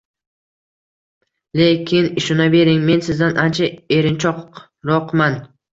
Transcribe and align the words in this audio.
Lekin 1.61 2.09
ishonavering, 2.23 2.83
men 2.91 3.07
sizdan 3.11 3.39
ancha 3.47 3.73
erinchoqroqman 4.01 5.43